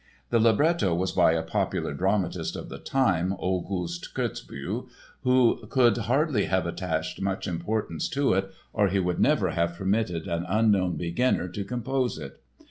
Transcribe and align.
The 0.31 0.39
libretto 0.39 0.95
was 0.95 1.11
by 1.11 1.33
a 1.33 1.43
popular 1.43 1.93
dramatist 1.93 2.55
of 2.55 2.69
the 2.69 2.79
time, 2.79 3.33
August 3.37 4.15
Kotzebue, 4.15 4.87
who 5.21 5.67
could 5.69 5.95
hardly 5.95 6.45
have 6.45 6.65
attached 6.65 7.21
much 7.21 7.47
importance 7.47 8.09
to 8.09 8.33
it 8.33 8.51
or 8.73 8.87
he 8.87 8.97
would 8.97 9.19
never 9.19 9.51
have 9.51 9.75
permitted 9.75 10.27
an 10.27 10.43
unknown 10.49 10.95
beginner 10.97 11.47
to 11.49 11.63
compose 11.63 12.17
it. 12.17 12.41